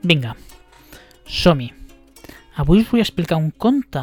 [0.00, 0.32] Vinga,
[1.28, 1.68] som-hi.
[2.56, 4.00] Avui us vull explicar un conte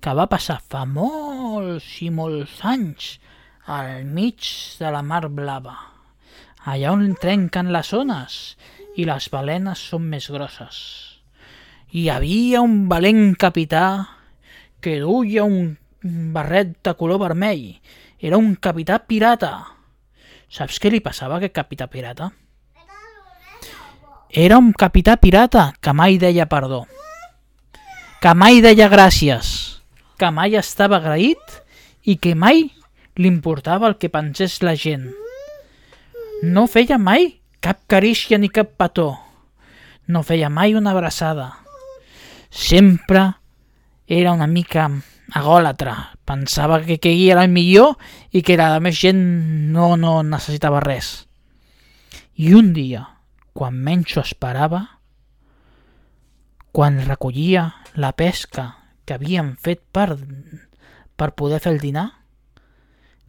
[0.00, 3.08] que va passar fa molts i molts anys
[3.66, 4.46] al mig
[4.78, 5.74] de la mar blava,
[6.70, 8.38] allà on trenquen les ones
[8.96, 10.78] i les balenes són més grosses.
[11.90, 13.86] Hi havia un valent capità
[14.80, 15.74] que duia un
[16.04, 17.80] barret de color vermell.
[18.20, 19.52] Era un capità pirata.
[20.52, 22.30] Saps què li passava a aquest capità pirata?
[24.30, 26.84] Era un capità pirata que mai deia perdó,
[28.20, 29.80] que mai deia gràcies,
[30.18, 31.60] que mai estava agraït
[32.02, 32.66] i que mai
[33.14, 35.06] li importava el que pensés la gent.
[36.42, 37.30] No feia mai
[37.62, 39.14] cap carícia ni cap petó.
[40.06, 41.52] No feia mai una abraçada.
[42.50, 43.30] Sempre
[44.06, 44.90] era una mica
[45.32, 46.16] agòlatra.
[46.24, 47.96] Pensava que ell era el millor
[48.32, 49.22] i que la més gent
[49.72, 51.26] no, no necessitava res.
[52.36, 53.04] I un dia,
[53.54, 54.82] quan menys ho esperava,
[56.74, 58.66] quan recollia la pesca
[59.06, 60.16] que havien fet per,
[61.14, 62.08] per poder fer el dinar,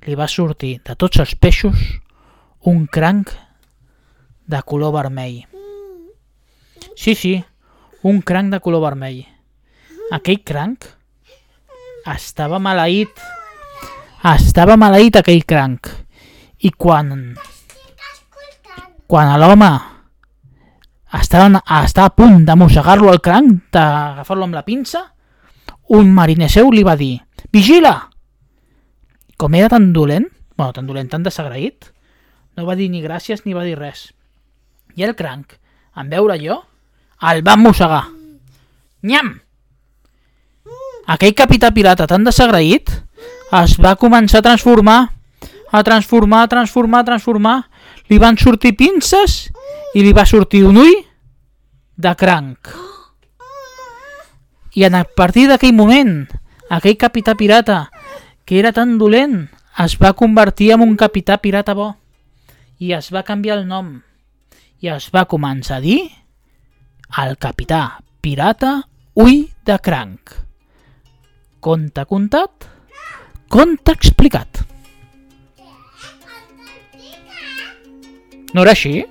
[0.06, 1.78] li va sortir de tots els peixos
[2.66, 3.30] un cranc
[4.50, 5.44] de color vermell.
[6.96, 7.36] Sí, sí,
[8.02, 9.24] un cranc de color vermell.
[10.14, 10.95] Aquell cranc
[12.14, 13.20] estava maleït.
[14.25, 15.89] Estava maleït aquell cranc.
[16.62, 17.12] I quan...
[19.06, 19.70] Quan l'home
[21.14, 25.03] estava, estava a punt de mossegar-lo al cranc, d'agafar-lo amb la pinça,
[25.94, 27.20] un mariner seu li va dir
[27.53, 27.94] «Vigila!»
[29.38, 30.25] Com era tan dolent,
[30.56, 31.92] bueno, tan dolent, tan desagraït,
[32.58, 34.08] no va dir ni gràcies ni va dir res.
[34.95, 35.58] I el cranc,
[36.00, 36.62] en veure jo,
[37.30, 38.06] el va mossegar.
[39.03, 39.36] Nyam!
[41.06, 42.89] Aquell capità pirata tan desagraït
[43.61, 45.00] es va començar a transformar,
[45.72, 47.58] a transformar, a transformar, a transformar.
[48.09, 49.50] Li van sortir pinces
[49.94, 50.96] i li va sortir un ull
[51.96, 52.74] de cranc.
[54.75, 56.25] I a partir d'aquell moment,
[56.69, 57.85] aquell capità pirata
[58.46, 59.46] que era tan dolent,
[59.78, 61.90] es va convertir en un capità pirata bo
[62.80, 64.01] i es va canviar el nom
[64.84, 66.00] i es va començar a dir
[67.22, 68.81] el capità pirata
[69.16, 70.44] Ull de Cranc.
[71.66, 72.68] Conte contat,
[73.50, 74.59] conte explicat.
[78.53, 79.02] No era així?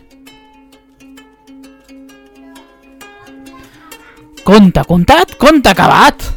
[4.46, 6.33] Conte contat, conte acabat.